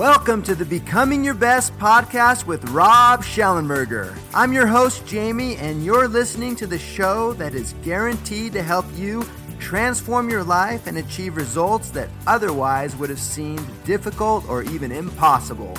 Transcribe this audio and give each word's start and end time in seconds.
Welcome 0.00 0.42
to 0.44 0.54
the 0.54 0.64
Becoming 0.64 1.22
Your 1.22 1.34
Best 1.34 1.78
podcast 1.78 2.46
with 2.46 2.66
Rob 2.70 3.22
Shallenberger. 3.22 4.16
I'm 4.32 4.50
your 4.50 4.66
host, 4.66 5.06
Jamie, 5.06 5.56
and 5.56 5.84
you're 5.84 6.08
listening 6.08 6.56
to 6.56 6.66
the 6.66 6.78
show 6.78 7.34
that 7.34 7.54
is 7.54 7.74
guaranteed 7.84 8.54
to 8.54 8.62
help 8.62 8.86
you 8.96 9.22
transform 9.58 10.30
your 10.30 10.42
life 10.42 10.86
and 10.86 10.96
achieve 10.96 11.36
results 11.36 11.90
that 11.90 12.08
otherwise 12.26 12.96
would 12.96 13.10
have 13.10 13.20
seemed 13.20 13.62
difficult 13.84 14.48
or 14.48 14.62
even 14.62 14.90
impossible. 14.90 15.76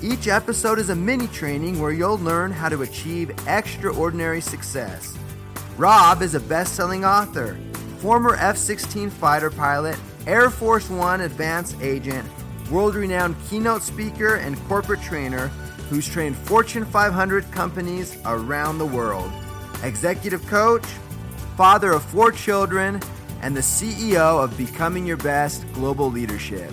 Each 0.00 0.28
episode 0.28 0.78
is 0.78 0.90
a 0.90 0.94
mini 0.94 1.26
training 1.26 1.80
where 1.80 1.90
you'll 1.90 2.18
learn 2.18 2.52
how 2.52 2.68
to 2.68 2.82
achieve 2.82 3.32
extraordinary 3.48 4.40
success. 4.40 5.18
Rob 5.76 6.22
is 6.22 6.36
a 6.36 6.40
best 6.40 6.76
selling 6.76 7.04
author, 7.04 7.58
former 7.98 8.36
F 8.36 8.56
16 8.56 9.10
fighter 9.10 9.50
pilot, 9.50 9.98
Air 10.28 10.48
Force 10.48 10.88
One 10.88 11.22
advance 11.22 11.74
agent, 11.80 12.24
world 12.70 12.94
renowned 12.94 13.36
keynote 13.48 13.82
speaker, 13.82 14.36
and 14.36 14.58
corporate 14.68 15.02
trainer 15.02 15.48
who's 15.88 16.08
trained 16.08 16.36
Fortune 16.36 16.84
500 16.84 17.50
companies 17.52 18.18
around 18.24 18.78
the 18.78 18.86
world, 18.86 19.30
executive 19.82 20.44
coach, 20.46 20.84
father 21.56 21.92
of 21.92 22.02
four 22.02 22.32
children, 22.32 23.00
and 23.42 23.56
the 23.56 23.60
CEO 23.60 24.42
of 24.42 24.56
Becoming 24.56 25.06
Your 25.06 25.16
Best 25.16 25.64
Global 25.72 26.10
Leadership, 26.10 26.70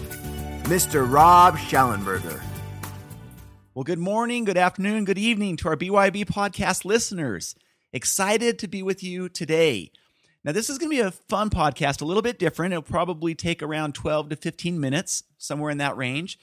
Mr. 0.64 1.10
Rob 1.10 1.58
Shallenberger. 1.58 2.42
Well, 3.76 3.84
good 3.84 4.00
morning, 4.00 4.46
good 4.46 4.58
afternoon, 4.58 5.06
good 5.06 5.18
evening 5.18 5.58
to 5.58 5.70
our 5.70 5.76
BYB 5.76 6.26
podcast 6.26 6.86
listeners. 6.86 7.56
Excited 7.92 8.58
to 8.60 8.68
be 8.68 8.82
with 8.82 9.04
you 9.04 9.30
today. 9.30 9.92
Now, 10.44 10.52
this 10.52 10.70
is 10.70 10.78
going 10.78 10.92
to 10.92 10.96
be 10.96 11.02
a 11.02 11.12
fun 11.12 11.50
podcast, 11.50 12.02
a 12.02 12.06
little 12.06 12.22
bit 12.22 12.38
different. 12.38 12.74
It'll 12.74 12.82
probably 12.82 13.34
take 13.34 13.64
around 13.64 13.96
12 13.96 14.30
to 14.30 14.36
15 14.36 14.80
minutes, 14.80 15.24
somewhere 15.38 15.72
in 15.72 15.78
that 15.78 15.96
range. 15.96 16.38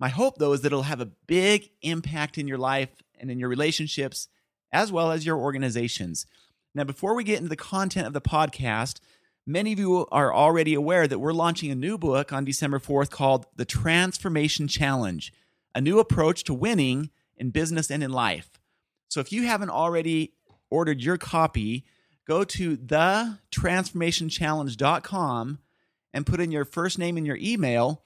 My 0.00 0.08
hope, 0.08 0.38
though, 0.38 0.52
is 0.52 0.62
that 0.62 0.68
it'll 0.68 0.82
have 0.82 1.00
a 1.00 1.10
big 1.26 1.70
impact 1.82 2.38
in 2.38 2.48
your 2.48 2.58
life 2.58 2.88
and 3.20 3.30
in 3.30 3.38
your 3.38 3.50
relationships, 3.50 4.28
as 4.72 4.90
well 4.90 5.12
as 5.12 5.26
your 5.26 5.36
organizations. 5.36 6.26
Now, 6.74 6.84
before 6.84 7.14
we 7.14 7.24
get 7.24 7.38
into 7.38 7.50
the 7.50 7.56
content 7.56 8.06
of 8.06 8.14
the 8.14 8.22
podcast, 8.22 9.00
many 9.46 9.72
of 9.72 9.78
you 9.78 10.06
are 10.10 10.34
already 10.34 10.72
aware 10.72 11.06
that 11.06 11.18
we're 11.18 11.34
launching 11.34 11.70
a 11.70 11.74
new 11.74 11.98
book 11.98 12.32
on 12.32 12.46
December 12.46 12.78
4th 12.78 13.10
called 13.10 13.46
The 13.56 13.66
Transformation 13.66 14.66
Challenge 14.66 15.32
a 15.74 15.80
new 15.80 15.98
approach 15.98 16.44
to 16.44 16.54
winning 16.54 17.10
in 17.36 17.50
business 17.50 17.90
and 17.90 18.02
in 18.02 18.12
life. 18.12 18.60
So 19.08 19.20
if 19.20 19.32
you 19.32 19.44
haven't 19.44 19.70
already 19.70 20.34
ordered 20.70 21.02
your 21.02 21.18
copy, 21.18 21.84
go 22.26 22.44
to 22.44 22.76
thetransformationchallenge.com 22.76 25.58
and 26.14 26.26
put 26.26 26.40
in 26.40 26.52
your 26.52 26.64
first 26.64 26.98
name 26.98 27.16
and 27.16 27.26
your 27.26 27.38
email, 27.40 28.02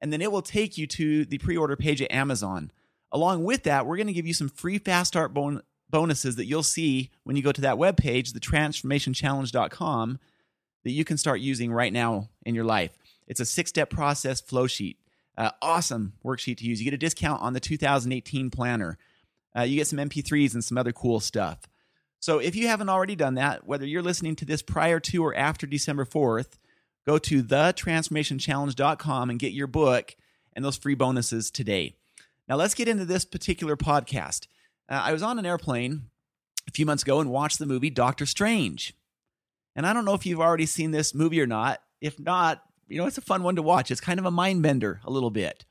and 0.00 0.12
then 0.12 0.22
it 0.22 0.32
will 0.32 0.42
take 0.42 0.78
you 0.78 0.86
to 0.86 1.24
the 1.24 1.38
pre 1.38 1.56
order 1.56 1.76
page 1.76 2.02
at 2.02 2.12
Amazon. 2.12 2.70
Along 3.12 3.44
with 3.44 3.64
that, 3.64 3.86
we're 3.86 3.96
going 3.96 4.06
to 4.06 4.12
give 4.12 4.26
you 4.26 4.34
some 4.34 4.48
free 4.48 4.78
fast 4.78 5.08
start 5.08 5.34
bon- 5.34 5.62
bonuses 5.90 6.36
that 6.36 6.46
you'll 6.46 6.62
see 6.62 7.10
when 7.24 7.36
you 7.36 7.42
go 7.42 7.52
to 7.52 7.60
that 7.60 7.76
webpage, 7.76 8.32
thetransformationchallenge.com, 8.32 10.18
that 10.84 10.90
you 10.90 11.04
can 11.04 11.18
start 11.18 11.40
using 11.40 11.72
right 11.72 11.92
now 11.92 12.28
in 12.46 12.54
your 12.54 12.64
life. 12.64 12.96
It's 13.26 13.40
a 13.40 13.46
six 13.46 13.70
step 13.70 13.90
process 13.90 14.40
flow 14.40 14.66
sheet. 14.66 14.98
Uh, 15.36 15.50
awesome 15.62 16.14
worksheet 16.24 16.58
to 16.58 16.64
use. 16.64 16.80
You 16.80 16.84
get 16.84 16.94
a 16.94 16.98
discount 16.98 17.42
on 17.42 17.52
the 17.52 17.60
2018 17.60 18.50
planner. 18.50 18.98
Uh, 19.56 19.62
you 19.62 19.76
get 19.76 19.86
some 19.86 19.98
MP3s 19.98 20.54
and 20.54 20.64
some 20.64 20.78
other 20.78 20.92
cool 20.92 21.20
stuff. 21.20 21.60
So 22.20 22.38
if 22.38 22.54
you 22.54 22.68
haven't 22.68 22.90
already 22.90 23.16
done 23.16 23.34
that, 23.34 23.66
whether 23.66 23.86
you're 23.86 24.02
listening 24.02 24.36
to 24.36 24.44
this 24.44 24.62
prior 24.62 25.00
to 25.00 25.24
or 25.24 25.34
after 25.34 25.66
December 25.66 26.04
4th, 26.04 26.58
go 27.06 27.18
to 27.18 27.42
thetransformationchallenge.com 27.42 29.30
and 29.30 29.38
get 29.38 29.52
your 29.52 29.66
book 29.66 30.14
and 30.54 30.64
those 30.64 30.76
free 30.76 30.94
bonuses 30.94 31.50
today. 31.50 31.94
Now 32.46 32.56
let's 32.56 32.74
get 32.74 32.88
into 32.88 33.06
this 33.06 33.24
particular 33.24 33.76
podcast. 33.76 34.46
Uh, 34.88 35.00
I 35.02 35.12
was 35.12 35.22
on 35.22 35.38
an 35.38 35.46
airplane 35.46 36.10
a 36.68 36.72
few 36.72 36.84
months 36.84 37.02
ago 37.02 37.20
and 37.20 37.30
watched 37.30 37.58
the 37.58 37.66
movie 37.66 37.90
Doctor 37.90 38.26
Strange. 38.26 38.94
And 39.74 39.86
I 39.86 39.92
don't 39.92 40.04
know 40.04 40.14
if 40.14 40.26
you've 40.26 40.40
already 40.40 40.66
seen 40.66 40.90
this 40.90 41.14
movie 41.14 41.40
or 41.40 41.46
not. 41.46 41.80
If 42.00 42.18
not, 42.18 42.62
you 42.88 42.98
know, 42.98 43.06
it's 43.06 43.18
a 43.18 43.22
fun 43.22 43.42
one 43.42 43.56
to 43.56 43.62
watch. 43.62 43.90
It's 43.90 44.00
kind 44.00 44.18
of 44.18 44.26
a 44.26 44.30
mind 44.30 44.62
bender 44.62 45.00
a 45.04 45.10
little 45.10 45.30
bit. 45.30 45.64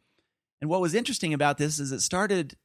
And 0.61 0.69
what 0.69 0.81
was 0.81 0.95
interesting 0.95 1.33
about 1.33 1.57
this 1.57 1.79
is 1.79 1.91
it 1.91 2.01
started 2.01 2.55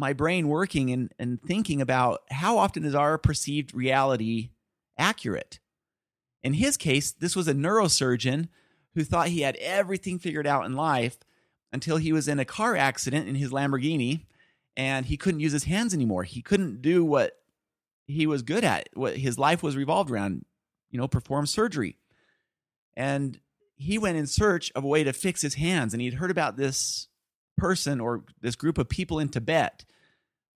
my 0.00 0.14
brain 0.14 0.48
working 0.48 0.90
and, 0.90 1.12
and 1.18 1.42
thinking 1.42 1.82
about 1.82 2.22
how 2.30 2.56
often 2.56 2.84
is 2.86 2.94
our 2.94 3.18
perceived 3.18 3.74
reality 3.74 4.48
accurate. 4.98 5.60
In 6.42 6.54
his 6.54 6.78
case, 6.78 7.12
this 7.12 7.36
was 7.36 7.46
a 7.46 7.54
neurosurgeon 7.54 8.48
who 8.94 9.04
thought 9.04 9.28
he 9.28 9.42
had 9.42 9.56
everything 9.56 10.18
figured 10.18 10.46
out 10.46 10.64
in 10.64 10.72
life 10.72 11.18
until 11.70 11.98
he 11.98 12.14
was 12.14 12.28
in 12.28 12.40
a 12.40 12.46
car 12.46 12.76
accident 12.76 13.28
in 13.28 13.34
his 13.34 13.50
Lamborghini 13.50 14.24
and 14.74 15.04
he 15.04 15.18
couldn't 15.18 15.40
use 15.40 15.52
his 15.52 15.64
hands 15.64 15.92
anymore. 15.92 16.24
He 16.24 16.40
couldn't 16.40 16.80
do 16.80 17.04
what 17.04 17.34
he 18.06 18.26
was 18.26 18.42
good 18.42 18.64
at, 18.64 18.88
what 18.94 19.18
his 19.18 19.38
life 19.38 19.62
was 19.62 19.76
revolved 19.76 20.10
around, 20.10 20.46
you 20.90 20.98
know, 20.98 21.08
perform 21.08 21.44
surgery. 21.44 21.98
And 22.96 23.38
he 23.76 23.98
went 23.98 24.16
in 24.16 24.26
search 24.26 24.72
of 24.74 24.82
a 24.82 24.88
way 24.88 25.04
to 25.04 25.12
fix 25.12 25.42
his 25.42 25.54
hands 25.54 25.92
and 25.92 26.00
he'd 26.00 26.14
heard 26.14 26.30
about 26.30 26.56
this 26.56 27.08
person 27.58 28.00
or 28.00 28.24
this 28.40 28.56
group 28.56 28.78
of 28.78 28.88
people 28.88 29.18
in 29.18 29.28
Tibet 29.28 29.84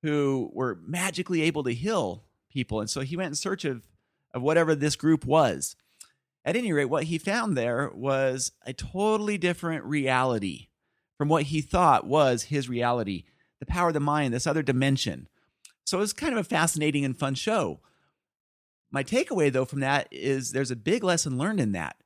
who 0.04 0.50
were 0.52 0.78
magically 0.86 1.40
able 1.40 1.64
to 1.64 1.72
heal 1.72 2.24
people. 2.50 2.78
And 2.78 2.90
so 2.90 3.00
he 3.00 3.16
went 3.16 3.28
in 3.28 3.34
search 3.34 3.64
of 3.64 3.88
of 4.34 4.42
whatever 4.42 4.74
this 4.74 4.96
group 4.96 5.24
was. 5.24 5.76
At 6.44 6.56
any 6.56 6.74
rate 6.74 6.84
what 6.86 7.04
he 7.04 7.16
found 7.16 7.56
there 7.56 7.90
was 7.94 8.52
a 8.66 8.74
totally 8.74 9.38
different 9.38 9.82
reality 9.84 10.68
from 11.16 11.30
what 11.30 11.44
he 11.44 11.62
thought 11.62 12.06
was 12.06 12.44
his 12.44 12.68
reality 12.68 13.24
the 13.60 13.66
power 13.66 13.88
of 13.88 13.94
the 13.94 14.00
mind 14.00 14.34
this 14.34 14.46
other 14.46 14.62
dimension. 14.62 15.26
So 15.86 15.96
it 15.96 16.00
was 16.00 16.12
kind 16.12 16.34
of 16.34 16.38
a 16.38 16.44
fascinating 16.44 17.06
and 17.06 17.16
fun 17.16 17.34
show. 17.34 17.80
My 18.90 19.02
takeaway 19.02 19.50
though 19.50 19.64
from 19.64 19.80
that 19.80 20.08
is 20.10 20.52
there's 20.52 20.70
a 20.70 20.76
big 20.76 21.02
lesson 21.02 21.38
learned 21.38 21.60
in 21.60 21.72
that. 21.72 21.96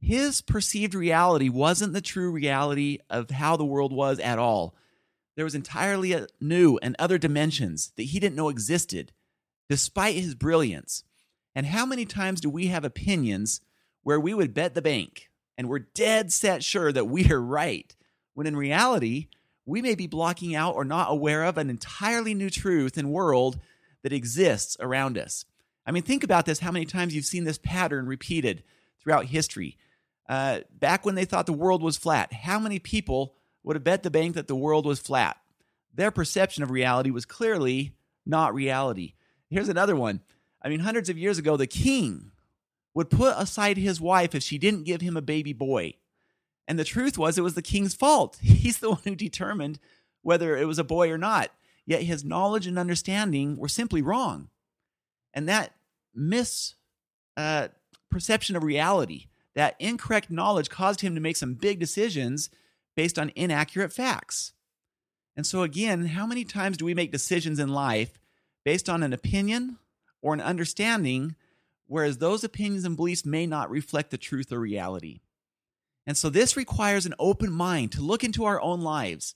His 0.00 0.40
perceived 0.40 0.94
reality 0.94 1.48
wasn't 1.48 1.94
the 1.94 2.00
true 2.00 2.30
reality 2.30 2.98
of 3.10 3.30
how 3.30 3.56
the 3.56 3.64
world 3.64 3.92
was 3.92 4.20
at 4.20 4.38
all. 4.38 4.76
There 5.36 5.44
was 5.44 5.54
entirely 5.54 6.14
new 6.40 6.78
and 6.82 6.94
other 6.98 7.18
dimensions 7.18 7.92
that 7.96 8.04
he 8.04 8.20
didn't 8.20 8.36
know 8.36 8.48
existed, 8.48 9.12
despite 9.68 10.14
his 10.14 10.34
brilliance. 10.34 11.04
And 11.54 11.66
how 11.66 11.86
many 11.86 12.04
times 12.04 12.40
do 12.40 12.50
we 12.50 12.68
have 12.68 12.84
opinions 12.84 13.60
where 14.02 14.20
we 14.20 14.34
would 14.34 14.54
bet 14.54 14.74
the 14.74 14.82
bank 14.82 15.30
and 15.56 15.68
we're 15.68 15.80
dead 15.80 16.32
set 16.32 16.62
sure 16.62 16.92
that 16.92 17.06
we 17.06 17.30
are 17.30 17.40
right, 17.40 17.94
when 18.34 18.46
in 18.46 18.56
reality, 18.56 19.28
we 19.66 19.80
may 19.80 19.94
be 19.94 20.06
blocking 20.06 20.54
out 20.54 20.74
or 20.74 20.84
not 20.84 21.10
aware 21.10 21.44
of 21.44 21.56
an 21.56 21.70
entirely 21.70 22.34
new 22.34 22.50
truth 22.50 22.96
and 22.96 23.12
world 23.12 23.58
that 24.02 24.12
exists 24.12 24.76
around 24.80 25.16
us? 25.16 25.44
I 25.86 25.92
mean, 25.92 26.02
think 26.02 26.24
about 26.24 26.46
this 26.46 26.60
how 26.60 26.70
many 26.70 26.86
times 26.86 27.14
you've 27.14 27.24
seen 27.24 27.44
this 27.44 27.58
pattern 27.58 28.06
repeated 28.06 28.62
throughout 29.00 29.26
history. 29.26 29.76
Uh, 30.28 30.60
back 30.70 31.04
when 31.04 31.14
they 31.14 31.24
thought 31.24 31.46
the 31.46 31.52
world 31.52 31.82
was 31.82 31.96
flat, 31.96 32.32
how 32.32 32.58
many 32.58 32.78
people 32.78 33.34
would 33.64 33.76
have 33.76 33.84
bet 33.84 34.02
the 34.02 34.10
bank 34.10 34.34
that 34.34 34.46
the 34.46 34.54
world 34.54 34.86
was 34.86 35.00
flat? 35.00 35.36
Their 35.92 36.10
perception 36.10 36.62
of 36.62 36.70
reality 36.70 37.10
was 37.10 37.24
clearly 37.24 37.92
not 38.26 38.54
reality. 38.54 39.14
Here's 39.50 39.68
another 39.68 39.96
one. 39.96 40.20
I 40.62 40.68
mean, 40.68 40.80
hundreds 40.80 41.08
of 41.08 41.18
years 41.18 41.38
ago, 41.38 41.56
the 41.56 41.66
king 41.66 42.32
would 42.94 43.10
put 43.10 43.34
aside 43.36 43.76
his 43.76 44.00
wife 44.00 44.34
if 44.34 44.42
she 44.42 44.58
didn't 44.58 44.84
give 44.84 45.00
him 45.00 45.16
a 45.16 45.22
baby 45.22 45.52
boy. 45.52 45.94
And 46.66 46.78
the 46.78 46.84
truth 46.84 47.18
was, 47.18 47.36
it 47.36 47.42
was 47.42 47.54
the 47.54 47.62
king's 47.62 47.94
fault. 47.94 48.38
He's 48.42 48.78
the 48.78 48.90
one 48.90 49.00
who 49.04 49.14
determined 49.14 49.78
whether 50.22 50.56
it 50.56 50.66
was 50.66 50.78
a 50.78 50.84
boy 50.84 51.10
or 51.10 51.18
not. 51.18 51.50
Yet 51.86 52.02
his 52.02 52.24
knowledge 52.24 52.66
and 52.66 52.78
understanding 52.78 53.56
were 53.56 53.68
simply 53.68 54.00
wrong. 54.00 54.48
And 55.34 55.48
that 55.48 55.74
misperception 56.16 56.74
uh, 57.36 58.56
of 58.56 58.62
reality 58.62 59.26
that 59.54 59.76
incorrect 59.78 60.30
knowledge 60.30 60.70
caused 60.70 61.02
him 61.02 61.14
to 61.14 61.20
make 61.20 61.36
some 61.36 61.54
big 61.54 61.78
decisions 61.78 62.48
based 62.96 63.18
on 63.18 63.32
inaccurate 63.34 63.92
facts. 63.92 64.52
And 65.36 65.46
so, 65.46 65.62
again, 65.62 66.06
how 66.06 66.26
many 66.26 66.44
times 66.44 66.76
do 66.76 66.84
we 66.84 66.94
make 66.94 67.12
decisions 67.12 67.58
in 67.58 67.68
life 67.68 68.18
based 68.64 68.88
on 68.88 69.02
an 69.02 69.12
opinion 69.12 69.78
or 70.22 70.32
an 70.32 70.40
understanding, 70.40 71.34
whereas 71.86 72.18
those 72.18 72.44
opinions 72.44 72.84
and 72.84 72.96
beliefs 72.96 73.26
may 73.26 73.46
not 73.46 73.70
reflect 73.70 74.10
the 74.10 74.18
truth 74.18 74.52
or 74.52 74.60
reality? 74.60 75.20
And 76.06 76.16
so, 76.16 76.30
this 76.30 76.56
requires 76.56 77.06
an 77.06 77.14
open 77.18 77.50
mind 77.50 77.92
to 77.92 78.02
look 78.02 78.22
into 78.22 78.44
our 78.44 78.60
own 78.60 78.80
lives 78.80 79.34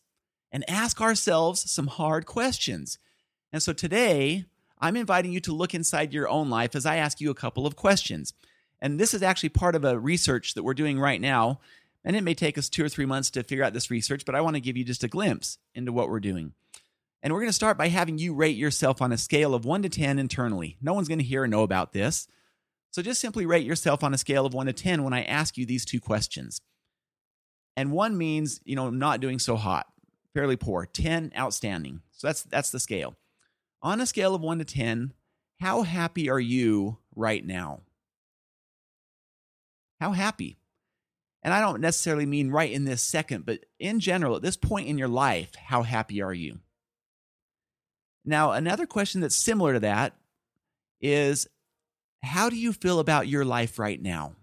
and 0.52 0.68
ask 0.70 1.00
ourselves 1.00 1.70
some 1.70 1.88
hard 1.88 2.26
questions. 2.26 2.98
And 3.52 3.62
so, 3.62 3.72
today, 3.72 4.44
I'm 4.80 4.96
inviting 4.96 5.32
you 5.32 5.40
to 5.40 5.52
look 5.52 5.74
inside 5.74 6.12
your 6.12 6.28
own 6.28 6.50
life 6.50 6.76
as 6.76 6.86
I 6.86 6.96
ask 6.96 7.20
you 7.20 7.30
a 7.30 7.34
couple 7.34 7.66
of 7.66 7.74
questions. 7.74 8.32
And 8.80 9.00
this 9.00 9.14
is 9.14 9.22
actually 9.22 9.48
part 9.48 9.74
of 9.74 9.84
a 9.84 9.98
research 9.98 10.54
that 10.54 10.62
we're 10.62 10.74
doing 10.74 11.00
right 11.00 11.20
now. 11.20 11.60
And 12.08 12.16
it 12.16 12.24
may 12.24 12.34
take 12.34 12.58
us 12.58 12.68
two 12.68 12.84
or 12.84 12.88
three 12.88 13.06
months 13.06 13.30
to 13.32 13.44
figure 13.44 13.62
out 13.62 13.74
this 13.74 13.90
research, 13.90 14.24
but 14.24 14.34
I 14.34 14.40
want 14.40 14.56
to 14.56 14.60
give 14.60 14.76
you 14.76 14.82
just 14.82 15.04
a 15.04 15.08
glimpse 15.08 15.58
into 15.74 15.92
what 15.92 16.08
we're 16.08 16.18
doing. 16.18 16.54
And 17.22 17.32
we're 17.32 17.40
going 17.40 17.50
to 17.50 17.52
start 17.52 17.76
by 17.76 17.88
having 17.88 18.18
you 18.18 18.34
rate 18.34 18.56
yourself 18.56 19.02
on 19.02 19.12
a 19.12 19.18
scale 19.18 19.54
of 19.54 19.64
one 19.64 19.82
to 19.82 19.88
10 19.88 20.18
internally. 20.18 20.78
No 20.80 20.94
one's 20.94 21.08
going 21.08 21.18
to 21.18 21.24
hear 21.24 21.42
or 21.42 21.48
know 21.48 21.62
about 21.62 21.92
this. 21.92 22.26
So 22.90 23.02
just 23.02 23.20
simply 23.20 23.44
rate 23.46 23.66
yourself 23.66 24.02
on 24.02 24.14
a 24.14 24.18
scale 24.18 24.46
of 24.46 24.54
one 24.54 24.66
to 24.66 24.72
10 24.72 25.04
when 25.04 25.12
I 25.12 25.22
ask 25.22 25.58
you 25.58 25.66
these 25.66 25.84
two 25.84 26.00
questions. 26.00 26.60
and 27.76 27.92
one 27.92 28.18
means 28.18 28.60
you 28.64 28.74
know 28.74 28.90
not 28.90 29.20
doing 29.20 29.38
so 29.38 29.54
hot, 29.56 29.86
fairly 30.34 30.56
poor. 30.56 30.86
Ten, 30.86 31.30
outstanding. 31.38 32.00
So 32.10 32.26
that's 32.26 32.42
that's 32.42 32.70
the 32.70 32.80
scale. 32.80 33.14
On 33.82 34.00
a 34.00 34.06
scale 34.06 34.34
of 34.34 34.40
one 34.40 34.58
to 34.58 34.64
ten, 34.64 35.12
how 35.60 35.82
happy 35.82 36.28
are 36.28 36.40
you 36.40 36.98
right 37.14 37.44
now? 37.46 37.82
How 40.00 40.12
happy? 40.12 40.56
And 41.42 41.54
I 41.54 41.60
don't 41.60 41.80
necessarily 41.80 42.26
mean 42.26 42.50
right 42.50 42.70
in 42.70 42.84
this 42.84 43.02
second, 43.02 43.46
but 43.46 43.60
in 43.78 44.00
general, 44.00 44.36
at 44.36 44.42
this 44.42 44.56
point 44.56 44.88
in 44.88 44.98
your 44.98 45.08
life, 45.08 45.54
how 45.54 45.82
happy 45.82 46.20
are 46.20 46.34
you? 46.34 46.58
Now, 48.24 48.52
another 48.52 48.86
question 48.86 49.20
that's 49.20 49.36
similar 49.36 49.74
to 49.74 49.80
that 49.80 50.16
is 51.00 51.46
how 52.22 52.50
do 52.50 52.56
you 52.56 52.72
feel 52.72 52.98
about 52.98 53.28
your 53.28 53.44
life 53.44 53.78
right 53.78 54.02
now? 54.02 54.34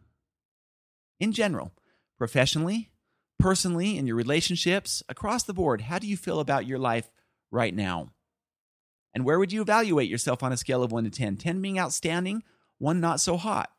In 1.20 1.32
general, 1.32 1.74
professionally, 2.18 2.92
personally, 3.40 3.98
in 3.98 4.08
your 4.08 4.16
relationships, 4.16 5.04
across 5.10 5.44
the 5.44 5.54
board, 5.54 5.82
how 5.82 6.00
do 6.00 6.08
you 6.08 6.18
feel 6.18 6.40
about 6.40 6.66
your 6.66 6.80
life 6.80 7.12
right 7.52 7.76
now? 7.76 8.12
And 9.14 9.24
where 9.24 9.40
would 9.40 9.54
you 9.54 9.62
evaluate 9.62 10.10
yourself 10.10 10.44
on 10.44 10.52
a 10.52 10.58
scale 10.58 10.84
of 10.84 10.92
1 10.92 11.06
to 11.06 11.10
10? 11.10 11.38
10 11.38 11.62
being 11.62 11.80
outstanding, 11.80 12.44
1 12.80 13.00
not 13.00 13.22
so 13.22 13.38
hot. 13.38 13.72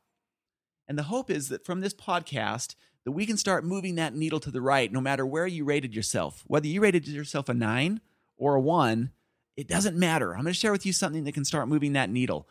And 0.88 0.98
the 0.98 1.04
hope 1.04 1.30
is 1.30 1.48
that 1.48 1.64
from 1.64 1.80
this 1.80 1.94
podcast, 1.94 2.74
that 3.06 3.12
we 3.12 3.24
can 3.24 3.36
start 3.36 3.64
moving 3.64 3.94
that 3.94 4.16
needle 4.16 4.40
to 4.40 4.50
the 4.50 4.60
right 4.60 4.92
no 4.92 5.00
matter 5.00 5.24
where 5.24 5.46
you 5.46 5.64
rated 5.64 5.94
yourself. 5.94 6.42
Whether 6.48 6.66
you 6.66 6.80
rated 6.80 7.06
yourself 7.06 7.48
a 7.48 7.54
9 7.54 8.00
or 8.36 8.56
a 8.56 8.60
1, 8.60 9.12
it 9.56 9.68
doesn't 9.68 9.96
matter. 9.96 10.32
I'm 10.32 10.42
going 10.42 10.52
to 10.52 10.58
share 10.58 10.72
with 10.72 10.84
you 10.84 10.92
something 10.92 11.22
that 11.22 11.32
can 11.32 11.44
start 11.44 11.68
moving 11.68 11.92
that 11.92 12.10
needle. 12.10 12.48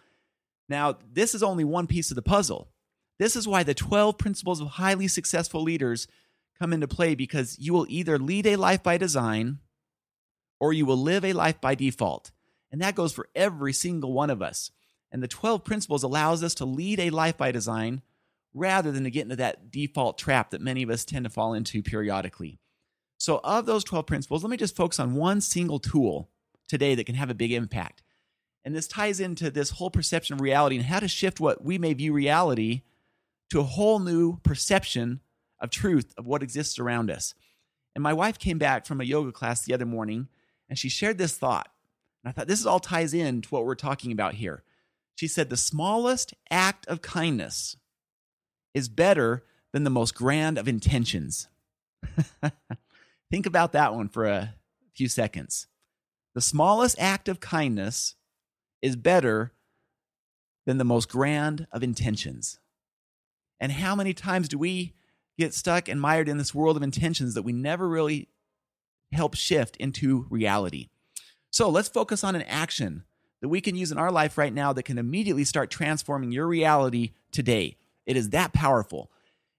Now, 0.69 0.98
this 1.12 1.36
is 1.36 1.44
only 1.44 1.66
one 1.66 1.88
piece 1.88 2.10
of 2.10 2.16
the 2.16 2.22
puzzle. 2.22 2.69
This 3.19 3.36
is 3.36 3.50
why 3.50 3.63
the 3.63 3.74
12 3.74 4.18
principles 4.18 4.62
of 4.62 4.68
highly 4.69 5.10
successful 5.10 5.62
leaders 5.62 6.07
come 6.57 6.72
into 6.72 6.88
play 6.88 7.16
because 7.16 7.60
you 7.60 7.74
will 7.74 7.86
either 7.90 8.18
lead 8.18 8.48
a 8.48 8.56
life 8.56 8.81
by 8.81 8.98
design 8.98 9.60
or 10.62 10.72
you 10.72 10.86
will 10.86 10.96
live 10.96 11.25
a 11.25 11.34
life 11.34 11.60
by 11.60 11.75
default. 11.75 12.31
And 12.72 12.81
that 12.81 12.96
goes 12.96 13.12
for 13.12 13.28
every 13.36 13.74
single 13.74 14.13
one 14.13 14.30
of 14.30 14.42
us. 14.42 14.72
And 15.12 15.22
the 15.22 15.28
12 15.28 15.66
principles 15.66 16.04
allows 16.04 16.44
us 16.44 16.56
to 16.56 16.66
lead 16.66 17.02
a 17.02 17.10
life 17.10 17.36
by 17.36 17.52
design 17.52 18.04
rather 18.56 18.92
than 18.92 19.04
to 19.04 19.12
get 19.12 19.24
into 19.24 19.36
that 19.36 19.69
default 19.69 20.18
trap 20.18 20.50
that 20.50 20.62
many 20.62 20.81
of 20.81 20.90
us 20.90 21.06
tend 21.06 21.25
to 21.25 21.30
fall 21.30 21.54
into 21.54 21.84
periodically. 21.84 22.57
So, 23.18 23.40
of 23.44 23.66
those 23.66 23.84
12 23.84 24.07
principles, 24.07 24.44
let 24.44 24.50
me 24.50 24.57
just 24.57 24.75
focus 24.75 25.00
on 25.00 25.13
one 25.13 25.42
single 25.42 25.80
tool 25.80 26.30
today 26.68 26.96
that 26.96 27.06
can 27.06 27.16
have 27.16 27.30
a 27.30 27.36
big 27.36 27.52
impact. 27.52 28.02
And 28.63 28.75
this 28.75 28.88
ties 28.88 29.19
into 29.19 29.52
this 29.52 29.72
whole 29.72 29.92
perception 29.92 30.34
of 30.34 30.42
reality 30.42 30.78
and 30.78 30.86
how 30.86 31.00
to 31.00 31.07
shift 31.07 31.40
what 31.40 31.63
we 31.63 31.78
may 31.78 31.94
view 31.94 32.13
reality 32.13 32.81
to 33.52 33.60
a 33.60 33.63
whole 33.63 34.00
new 34.00 34.38
perception 34.38 35.19
of 35.60 35.69
truth 35.69 36.13
of 36.18 36.25
what 36.25 36.42
exists 36.42 36.80
around 36.80 37.12
us. 37.12 37.36
And 37.94 38.02
my 38.02 38.13
wife 38.13 38.40
came 38.40 38.57
back 38.57 38.86
from 38.86 39.00
a 39.00 39.06
yoga 39.06 39.31
class 39.31 39.62
the 39.62 39.74
other 39.74 39.86
morning 39.86 40.28
and 40.68 40.80
she 40.80 40.90
shared 40.90 41.18
this 41.18 41.38
thought. 41.38 41.69
And 42.24 42.30
I 42.30 42.34
thought 42.34 42.48
this 42.48 42.66
all 42.66 42.80
ties 42.80 43.13
in 43.13 43.42
to 43.42 43.50
what 43.50 43.66
we're 43.66 43.75
talking 43.75 44.12
about 44.12 44.34
here. 44.34 44.63
She 45.16 45.28
said, 45.28 45.50
The 45.50 45.57
smallest 45.57 46.34
act 46.50 46.88
of 46.88 47.02
kindness 47.02 47.78
is 48.75 48.89
better 48.89 49.44
than 49.74 49.86
the 49.86 49.89
most 49.89 50.13
grand 50.13 50.60
of 50.60 50.68
intentions. 50.68 51.48
Think 53.31 53.48
about 53.48 53.72
that 53.72 53.95
one 53.95 54.10
for 54.10 54.25
a 54.25 54.54
few 54.94 55.10
seconds. 55.10 55.66
The 56.36 56.42
smallest 56.42 56.98
act 57.00 57.27
of 57.27 57.39
kindness 57.39 58.16
is 58.81 58.95
better 58.95 59.54
than 60.66 60.77
the 60.77 60.83
most 60.83 61.10
grand 61.10 61.66
of 61.72 61.81
intentions. 61.81 62.60
And 63.60 63.72
how 63.72 63.95
many 63.95 64.13
times 64.13 64.50
do 64.50 64.57
we 64.57 64.94
get 65.38 65.54
stuck 65.54 65.88
and 65.88 66.00
mired 66.00 66.28
in 66.28 66.38
this 66.38 66.54
world 66.54 66.75
of 66.75 66.83
intentions 66.83 67.33
that 67.33 67.44
we 67.44 67.54
never 67.54 67.88
really 67.88 68.28
help 69.13 69.36
shift 69.36 69.78
into 69.78 70.28
reality? 70.30 70.89
So 71.50 71.69
let's 71.69 71.88
focus 71.88 72.24
on 72.24 72.36
an 72.36 72.42
action 72.44 73.06
that 73.42 73.48
we 73.48 73.62
can 73.62 73.75
use 73.75 73.92
in 73.92 73.98
our 73.98 74.12
life 74.12 74.38
right 74.38 74.54
now 74.54 74.74
that 74.74 74.83
can 74.83 74.98
immediately 74.98 75.45
start 75.45 75.69
transforming 75.69 76.31
your 76.31 76.48
reality 76.48 77.13
today. 77.31 77.78
It 78.06 78.18
is 78.18 78.30
that 78.30 78.54
powerful. 78.54 79.12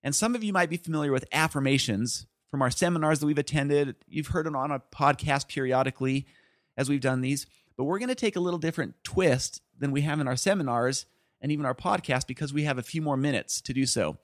And 0.02 0.14
some 0.14 0.34
of 0.34 0.44
you 0.44 0.52
might 0.52 0.70
be 0.70 0.76
familiar 0.76 1.12
with 1.12 1.26
affirmations 1.32 2.26
from 2.50 2.62
our 2.62 2.70
seminars 2.70 3.20
that 3.20 3.26
we've 3.26 3.38
attended. 3.38 3.96
You've 4.06 4.28
heard 4.28 4.46
it 4.46 4.54
on 4.54 4.70
a 4.70 4.80
podcast 4.94 5.48
periodically 5.48 6.26
as 6.76 6.88
we've 6.88 7.00
done 7.00 7.20
these. 7.20 7.46
But 7.76 7.84
we're 7.84 7.98
going 7.98 8.08
to 8.08 8.14
take 8.14 8.36
a 8.36 8.40
little 8.40 8.58
different 8.58 8.94
twist 9.04 9.60
than 9.78 9.90
we 9.90 10.02
have 10.02 10.20
in 10.20 10.28
our 10.28 10.36
seminars 10.36 11.06
and 11.40 11.52
even 11.52 11.66
our 11.66 11.74
podcast 11.74 12.26
because 12.26 12.52
we 12.52 12.64
have 12.64 12.78
a 12.78 12.82
few 12.82 13.02
more 13.02 13.16
minutes 13.16 13.60
to 13.62 13.74
do 13.74 13.84
so. 13.84 14.16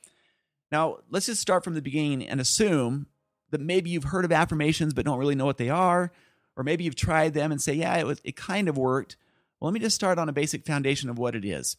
Now, 0.71 0.99
let's 1.11 1.27
just 1.27 1.43
start 1.43 1.65
from 1.65 1.75
the 1.75 1.83
beginning 1.83 2.27
and 2.27 2.41
assume 2.41 3.07
that 3.51 3.61
maybe 3.61 3.91
you've 3.91 4.05
heard 4.05 4.25
of 4.25 4.33
affirmations 4.33 4.95
but 4.95 5.05
don't 5.05 5.19
really 5.19 5.35
know 5.35 5.45
what 5.45 5.59
they 5.59 5.69
are, 5.69 6.11
or 6.57 6.65
maybe 6.65 6.85
you've 6.85 6.97
tried 6.97 7.35
them 7.35 7.53
and 7.53 7.61
say, 7.61 7.75
"Yeah, 7.75 7.97
it 7.97 8.07
was 8.07 8.21
it 8.25 8.37
kind 8.37 8.69
of 8.69 8.79
worked." 8.79 9.17
Well, 9.61 9.71
let 9.71 9.75
me 9.75 9.81
just 9.81 9.95
start 9.95 10.19
on 10.19 10.29
a 10.29 10.33
basic 10.33 10.65
foundation 10.65 11.11
of 11.11 11.19
what 11.19 11.35
it 11.35 11.45
is. 11.45 11.77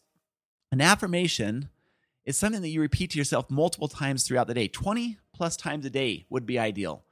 An 0.70 0.80
affirmation 0.80 1.68
is 2.24 2.38
something 2.38 2.62
that 2.62 2.68
you 2.68 2.80
repeat 2.80 3.10
to 3.10 3.18
yourself 3.18 3.50
multiple 3.50 3.88
times 3.88 4.24
throughout 4.24 4.46
the 4.46 4.54
day. 4.54 4.68
20 4.68 5.18
plus 5.34 5.56
times 5.56 5.84
a 5.84 5.90
day 5.90 6.24
would 6.30 6.46
be 6.46 6.58
ideal. 6.58 7.04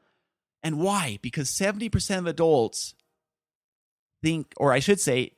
And 0.62 0.78
why? 0.78 1.18
Because 1.22 1.50
70% 1.50 2.18
of 2.18 2.26
adults 2.26 2.94
think, 4.22 4.52
or 4.56 4.72
I 4.72 4.78
should 4.78 5.00
say, 5.00 5.32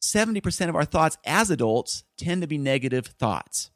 70% 0.00 0.68
of 0.68 0.76
our 0.76 0.84
thoughts 0.84 1.18
as 1.24 1.50
adults 1.50 2.04
tend 2.16 2.42
to 2.42 2.48
be 2.48 2.58
negative 2.58 3.06
thoughts. 3.06 3.70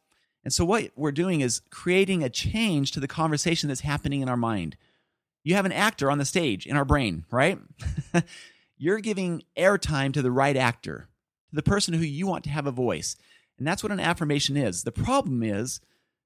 And 0.45 0.53
so, 0.53 0.65
what 0.65 0.91
we're 0.97 1.13
doing 1.13 1.41
is 1.41 1.63
creating 1.71 2.23
a 2.23 2.31
change 2.31 2.93
to 2.93 3.01
the 3.01 3.09
conversation 3.09 3.69
that's 3.69 3.81
happening 3.81 4.23
in 4.23 4.29
our 4.29 4.37
mind. 4.37 4.77
You 5.45 5.55
have 5.55 5.67
an 5.67 5.73
actor 5.73 6.11
on 6.11 6.19
the 6.19 6.25
stage 6.25 6.67
in 6.67 6.77
our 6.77 6.85
brain, 6.85 7.25
right? 7.31 7.59
You're 8.77 9.01
giving 9.01 9.43
airtime 9.57 10.13
to 10.15 10.23
the 10.23 10.31
right 10.33 10.57
actor, 10.57 11.09
to 11.51 11.57
the 11.57 11.63
person 11.63 11.95
who 11.95 12.05
you 12.05 12.27
want 12.27 12.45
to 12.45 12.51
have 12.51 12.67
a 12.67 12.73
voice. 12.73 13.17
And 13.63 13.67
that's 13.69 13.85
what 13.85 13.93
an 13.93 14.01
affirmation 14.01 14.57
is. 14.57 14.83
The 14.83 14.91
problem 14.91 15.45
is 15.45 15.81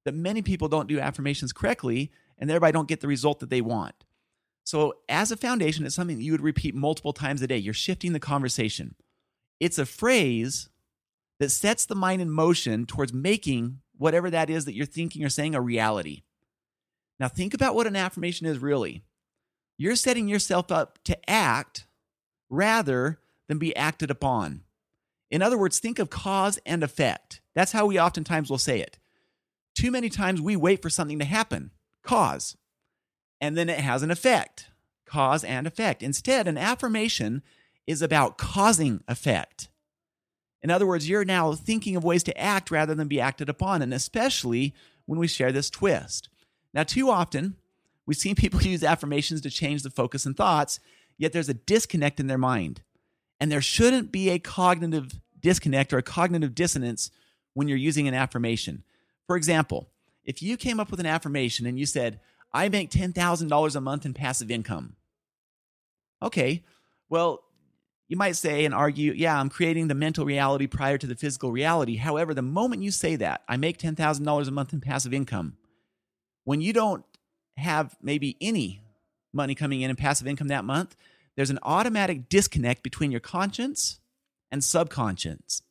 that 0.06 0.14
many 0.14 0.40
people 0.40 0.68
don't 0.68 0.88
do 0.88 0.98
affirmations 0.98 1.52
correctly 1.52 2.10
and 2.38 2.48
thereby 2.48 2.70
don't 2.70 2.88
get 2.88 3.02
the 3.02 3.08
result 3.08 3.40
that 3.40 3.50
they 3.50 3.60
want. 3.60 4.06
So, 4.64 4.94
as 5.06 5.30
a 5.30 5.36
foundation, 5.36 5.84
it's 5.84 5.94
something 5.94 6.16
that 6.16 6.22
you 6.22 6.32
would 6.32 6.40
repeat 6.40 6.74
multiple 6.74 7.12
times 7.12 7.42
a 7.42 7.46
day. 7.46 7.58
You're 7.58 7.74
shifting 7.74 8.14
the 8.14 8.20
conversation. 8.20 8.94
It's 9.60 9.76
a 9.76 9.84
phrase 9.84 10.70
that 11.38 11.50
sets 11.50 11.84
the 11.84 11.94
mind 11.94 12.22
in 12.22 12.30
motion 12.30 12.86
towards 12.86 13.12
making 13.12 13.80
whatever 13.98 14.30
that 14.30 14.48
is 14.48 14.64
that 14.64 14.74
you're 14.74 14.86
thinking 14.86 15.22
or 15.22 15.28
saying 15.28 15.54
a 15.54 15.60
reality. 15.60 16.22
Now, 17.20 17.28
think 17.28 17.52
about 17.52 17.74
what 17.74 17.86
an 17.86 17.96
affirmation 17.96 18.46
is 18.46 18.60
really. 18.60 19.02
You're 19.76 19.94
setting 19.94 20.26
yourself 20.26 20.72
up 20.72 21.00
to 21.04 21.30
act 21.30 21.86
rather 22.48 23.18
than 23.46 23.58
be 23.58 23.76
acted 23.76 24.10
upon. 24.10 24.62
In 25.30 25.42
other 25.42 25.58
words, 25.58 25.78
think 25.78 25.98
of 25.98 26.10
cause 26.10 26.58
and 26.64 26.82
effect. 26.82 27.40
That's 27.54 27.72
how 27.72 27.86
we 27.86 27.98
oftentimes 27.98 28.50
will 28.50 28.58
say 28.58 28.80
it. 28.80 28.98
Too 29.74 29.90
many 29.90 30.08
times 30.08 30.40
we 30.40 30.56
wait 30.56 30.80
for 30.82 30.90
something 30.90 31.18
to 31.18 31.24
happen, 31.24 31.72
cause 32.02 32.56
and 33.40 33.56
then 33.56 33.68
it 33.68 33.80
has 33.80 34.02
an 34.02 34.10
effect 34.10 34.70
cause 35.06 35.44
and 35.44 35.68
effect. 35.68 36.02
Instead, 36.02 36.48
an 36.48 36.58
affirmation 36.58 37.42
is 37.86 38.02
about 38.02 38.38
causing 38.38 39.04
effect. 39.06 39.68
In 40.62 40.70
other 40.70 40.86
words, 40.86 41.08
you're 41.08 41.24
now 41.24 41.52
thinking 41.52 41.94
of 41.94 42.02
ways 42.02 42.24
to 42.24 42.36
act 42.36 42.72
rather 42.72 42.92
than 42.92 43.06
be 43.06 43.20
acted 43.20 43.48
upon, 43.48 43.82
and 43.82 43.94
especially 43.94 44.74
when 45.04 45.20
we 45.20 45.28
share 45.28 45.52
this 45.52 45.70
twist. 45.70 46.28
Now, 46.74 46.82
too 46.82 47.08
often, 47.08 47.54
we've 48.04 48.16
seen 48.16 48.34
people 48.36 48.60
use 48.60 48.82
affirmations 48.82 49.40
to 49.42 49.50
change 49.50 49.84
the 49.84 49.90
focus 49.90 50.26
and 50.26 50.36
thoughts, 50.36 50.80
yet 51.16 51.32
there's 51.32 51.48
a 51.48 51.54
disconnect 51.54 52.18
in 52.18 52.26
their 52.26 52.36
mind. 52.36 52.82
And 53.40 53.52
there 53.52 53.60
shouldn't 53.60 54.12
be 54.12 54.30
a 54.30 54.38
cognitive 54.38 55.20
disconnect 55.40 55.92
or 55.92 55.98
a 55.98 56.02
cognitive 56.02 56.54
dissonance 56.54 57.10
when 57.54 57.68
you're 57.68 57.76
using 57.76 58.08
an 58.08 58.14
affirmation. 58.14 58.82
For 59.26 59.36
example, 59.36 59.88
if 60.24 60.42
you 60.42 60.56
came 60.56 60.80
up 60.80 60.90
with 60.90 61.00
an 61.00 61.06
affirmation 61.06 61.66
and 61.66 61.78
you 61.78 61.86
said, 61.86 62.20
I 62.52 62.68
make 62.68 62.90
$10,000 62.90 63.76
a 63.76 63.80
month 63.80 64.06
in 64.06 64.14
passive 64.14 64.50
income. 64.50 64.96
Okay, 66.22 66.64
well, 67.08 67.42
you 68.08 68.16
might 68.16 68.36
say 68.36 68.64
and 68.64 68.74
argue, 68.74 69.12
yeah, 69.12 69.38
I'm 69.38 69.48
creating 69.48 69.88
the 69.88 69.94
mental 69.94 70.24
reality 70.24 70.66
prior 70.66 70.96
to 70.96 71.06
the 71.06 71.16
physical 71.16 71.52
reality. 71.52 71.96
However, 71.96 72.34
the 72.34 72.42
moment 72.42 72.82
you 72.82 72.90
say 72.90 73.16
that, 73.16 73.42
I 73.48 73.56
make 73.56 73.78
$10,000 73.78 74.48
a 74.48 74.50
month 74.50 74.72
in 74.72 74.80
passive 74.80 75.12
income, 75.12 75.56
when 76.44 76.60
you 76.60 76.72
don't 76.72 77.04
have 77.56 77.96
maybe 78.00 78.36
any 78.40 78.82
money 79.32 79.54
coming 79.54 79.80
in 79.80 79.90
in 79.90 79.96
passive 79.96 80.26
income 80.26 80.48
that 80.48 80.64
month, 80.64 80.96
there's 81.36 81.50
an 81.50 81.58
automatic 81.62 82.28
disconnect 82.28 82.82
between 82.82 83.10
your 83.10 83.20
conscience 83.20 84.00
and 84.50 84.64
subconscious. 84.64 85.62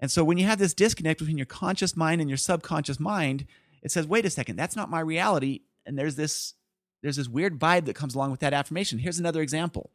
And 0.00 0.10
so 0.10 0.24
when 0.24 0.38
you 0.38 0.46
have 0.46 0.58
this 0.58 0.74
disconnect 0.74 1.20
between 1.20 1.38
your 1.38 1.46
conscious 1.46 1.96
mind 1.96 2.20
and 2.20 2.28
your 2.28 2.36
subconscious 2.36 2.98
mind, 2.98 3.46
it 3.82 3.90
says, 3.90 4.06
wait 4.06 4.24
a 4.24 4.30
second, 4.30 4.56
that's 4.56 4.76
not 4.76 4.90
my 4.90 5.00
reality 5.00 5.60
and 5.86 5.98
there's 5.98 6.16
this 6.16 6.54
there's 7.02 7.16
this 7.16 7.28
weird 7.28 7.58
vibe 7.58 7.86
that 7.86 7.96
comes 7.96 8.14
along 8.14 8.30
with 8.30 8.40
that 8.40 8.52
affirmation. 8.52 9.00
Here's 9.00 9.18
another 9.18 9.42
example. 9.42 9.90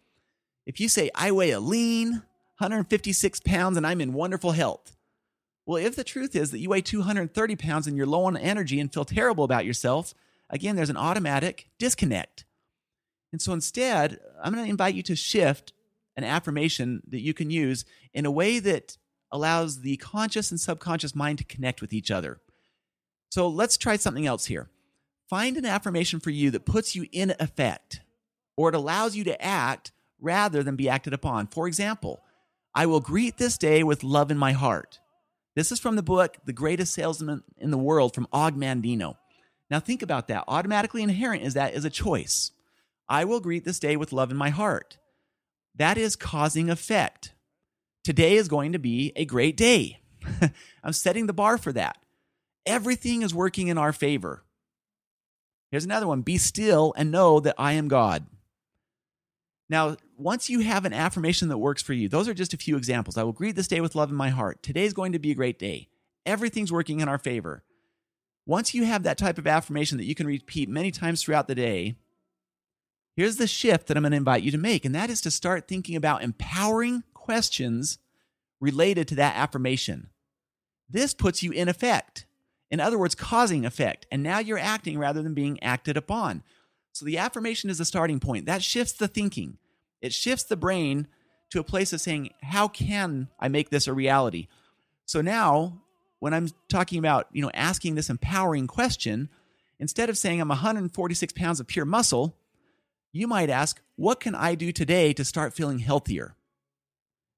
If 0.65 0.81
you 0.81 0.89
say, 0.89 1.09
I 1.15 1.31
weigh 1.31 1.51
a 1.51 1.59
lean 1.61 2.23
156 2.57 3.39
pounds 3.41 3.77
and 3.77 3.87
I'm 3.87 4.01
in 4.01 4.11
wonderful 4.11 4.51
health. 4.51 4.97
Well, 5.65 5.81
if 5.81 5.95
the 5.95 6.03
truth 6.03 6.35
is 6.35 6.51
that 6.51 6.59
you 6.59 6.69
weigh 6.69 6.81
230 6.81 7.55
pounds 7.55 7.87
and 7.87 7.95
you're 7.95 8.05
low 8.05 8.25
on 8.25 8.35
energy 8.35 8.81
and 8.81 8.93
feel 8.93 9.05
terrible 9.05 9.45
about 9.45 9.63
yourself, 9.63 10.13
again, 10.49 10.75
there's 10.75 10.89
an 10.89 10.97
automatic 10.97 11.69
disconnect. 11.79 12.43
And 13.31 13.41
so 13.41 13.53
instead, 13.53 14.19
I'm 14.41 14.53
going 14.53 14.65
to 14.65 14.69
invite 14.69 14.95
you 14.95 15.03
to 15.03 15.15
shift 15.15 15.73
an 16.15 16.23
affirmation 16.23 17.03
that 17.09 17.21
you 17.21 17.33
can 17.33 17.49
use 17.49 17.85
in 18.13 18.25
a 18.25 18.31
way 18.31 18.59
that 18.59 18.97
allows 19.31 19.81
the 19.81 19.97
conscious 19.97 20.51
and 20.51 20.59
subconscious 20.59 21.15
mind 21.15 21.37
to 21.37 21.43
connect 21.43 21.81
with 21.81 21.93
each 21.93 22.09
other. 22.09 22.39
So 23.29 23.47
let's 23.47 23.77
try 23.77 23.97
something 23.97 24.25
else 24.25 24.45
here. 24.45 24.69
Find 25.29 25.57
an 25.57 25.65
affirmation 25.65 26.19
for 26.19 26.29
you 26.29 26.49
that 26.51 26.65
puts 26.65 26.95
you 26.95 27.05
in 27.11 27.35
effect 27.39 28.01
or 28.55 28.69
it 28.69 28.75
allows 28.75 29.15
you 29.15 29.23
to 29.25 29.41
act 29.41 29.91
rather 30.19 30.63
than 30.63 30.75
be 30.75 30.89
acted 30.89 31.13
upon. 31.13 31.47
For 31.47 31.67
example, 31.67 32.21
I 32.73 32.85
will 32.85 32.99
greet 32.99 33.37
this 33.37 33.57
day 33.57 33.83
with 33.83 34.03
love 34.03 34.31
in 34.31 34.37
my 34.37 34.53
heart. 34.53 34.99
This 35.55 35.71
is 35.71 35.79
from 35.79 35.95
the 35.95 36.03
book 36.03 36.37
The 36.45 36.53
Greatest 36.53 36.93
Salesman 36.93 37.43
in 37.57 37.71
the 37.71 37.77
World 37.77 38.15
from 38.15 38.27
Og 38.31 38.55
Mandino. 38.55 39.17
Now 39.69 39.79
think 39.79 40.01
about 40.01 40.27
that. 40.29 40.45
Automatically 40.47 41.03
inherent 41.03 41.43
is 41.43 41.55
that 41.55 41.73
is 41.73 41.85
a 41.85 41.89
choice. 41.89 42.51
I 43.09 43.25
will 43.25 43.39
greet 43.39 43.63
this 43.65 43.79
day 43.79 43.95
with 43.95 44.11
love 44.11 44.31
in 44.31 44.37
my 44.37 44.49
heart. 44.49 44.97
That 45.75 45.97
is 45.97 46.15
causing 46.15 46.69
effect. 46.69 47.33
Today 48.03 48.35
is 48.35 48.47
going 48.47 48.73
to 48.73 48.79
be 48.79 49.11
a 49.15 49.25
great 49.25 49.57
day. 49.57 49.99
I'm 50.83 50.93
setting 50.93 51.27
the 51.27 51.33
bar 51.33 51.57
for 51.57 51.71
that. 51.73 51.97
Everything 52.65 53.21
is 53.21 53.33
working 53.33 53.67
in 53.67 53.77
our 53.77 53.93
favor. 53.93 54.43
Here's 55.71 55.85
another 55.85 56.07
one 56.07 56.21
Be 56.21 56.37
still 56.37 56.93
and 56.97 57.11
know 57.11 57.39
that 57.39 57.55
I 57.57 57.73
am 57.73 57.87
God. 57.87 58.25
Now, 59.69 59.97
once 60.17 60.49
you 60.49 60.61
have 60.61 60.85
an 60.85 60.93
affirmation 60.93 61.49
that 61.49 61.57
works 61.57 61.81
for 61.81 61.93
you, 61.93 62.07
those 62.07 62.27
are 62.27 62.33
just 62.33 62.53
a 62.53 62.57
few 62.57 62.77
examples. 62.77 63.17
I 63.17 63.23
will 63.23 63.33
greet 63.33 63.55
this 63.55 63.67
day 63.67 63.81
with 63.81 63.95
love 63.95 64.09
in 64.09 64.15
my 64.15 64.29
heart. 64.29 64.63
Today's 64.63 64.93
going 64.93 65.11
to 65.11 65.19
be 65.19 65.31
a 65.31 65.35
great 65.35 65.59
day. 65.59 65.89
Everything's 66.25 66.71
working 66.71 67.01
in 67.01 67.09
our 67.09 67.17
favor. 67.17 67.63
Once 68.45 68.73
you 68.73 68.85
have 68.85 69.03
that 69.03 69.17
type 69.17 69.37
of 69.37 69.45
affirmation 69.45 69.97
that 69.97 70.05
you 70.05 70.15
can 70.15 70.25
repeat 70.25 70.69
many 70.69 70.89
times 70.89 71.21
throughout 71.21 71.49
the 71.49 71.55
day, 71.55 71.97
here's 73.17 73.37
the 73.37 73.47
shift 73.47 73.87
that 73.87 73.97
I'm 73.97 74.03
going 74.03 74.11
to 74.11 74.17
invite 74.17 74.43
you 74.43 74.51
to 74.51 74.57
make, 74.57 74.85
and 74.85 74.95
that 74.95 75.09
is 75.09 75.19
to 75.21 75.31
start 75.31 75.67
thinking 75.67 75.95
about 75.95 76.23
empowering 76.23 77.03
questions 77.15 77.97
related 78.61 79.07
to 79.09 79.15
that 79.15 79.35
affirmation. 79.35 80.11
This 80.89 81.13
puts 81.13 81.43
you 81.43 81.51
in 81.51 81.67
effect. 81.67 82.25
In 82.69 82.79
other 82.79 82.97
words, 82.97 83.15
causing 83.15 83.65
effect. 83.65 84.05
And 84.11 84.21
now 84.21 84.39
you're 84.39 84.59
acting 84.59 84.99
rather 84.99 85.21
than 85.21 85.33
being 85.33 85.61
acted 85.63 85.97
upon. 85.97 86.43
So 86.93 87.05
the 87.05 87.17
affirmation 87.17 87.69
is 87.69 87.79
the 87.79 87.85
starting 87.85 88.19
point. 88.19 88.45
That 88.45 88.63
shifts 88.63 88.93
the 88.93 89.07
thinking. 89.07 89.57
It 90.01 90.13
shifts 90.13 90.43
the 90.43 90.55
brain 90.55 91.07
to 91.49 91.59
a 91.59 91.63
place 91.63 91.93
of 91.93 92.01
saying, 92.01 92.31
how 92.43 92.67
can 92.67 93.29
I 93.39 93.47
make 93.47 93.69
this 93.69 93.87
a 93.87 93.93
reality? 93.93 94.47
So 95.05 95.21
now 95.21 95.81
when 96.19 96.33
I'm 96.33 96.49
talking 96.69 96.99
about, 96.99 97.27
you 97.31 97.41
know, 97.41 97.51
asking 97.53 97.95
this 97.95 98.09
empowering 98.09 98.67
question, 98.67 99.29
instead 99.79 100.09
of 100.09 100.17
saying 100.17 100.39
I'm 100.39 100.49
146 100.49 101.33
pounds 101.33 101.59
of 101.59 101.67
pure 101.67 101.85
muscle, 101.85 102.35
you 103.17 103.27
might 103.27 103.49
ask, 103.49 103.81
what 103.95 104.19
can 104.19 104.35
I 104.35 104.55
do 104.55 104.71
today 104.71 105.13
to 105.13 105.25
start 105.25 105.53
feeling 105.53 105.79
healthier? 105.79 106.35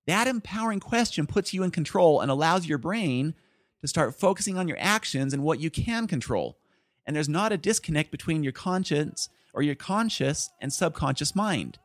That 0.07 0.27
empowering 0.27 0.79
question 0.79 1.27
puts 1.27 1.53
you 1.53 1.63
in 1.63 1.71
control 1.71 2.21
and 2.21 2.29
allows 2.29 2.67
your 2.67 2.77
brain 2.77 3.36
to 3.81 3.88
start 3.88 4.19
focusing 4.19 4.57
on 4.57 4.67
your 4.67 4.77
actions 4.79 5.33
and 5.33 5.43
what 5.43 5.59
you 5.59 5.69
can 5.69 6.07
control. 6.07 6.57
And 7.05 7.15
there's 7.15 7.29
not 7.29 7.51
a 7.51 7.57
disconnect 7.57 8.12
between 8.12 8.43
your 8.43 8.51
conscience 8.51 9.29
or 9.53 9.62
your 9.62 9.75
conscious 9.75 10.50
and 10.62 10.71
subconscious 10.71 11.36
mind. 11.36 11.79